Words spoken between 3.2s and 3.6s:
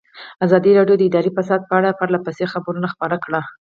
کړي.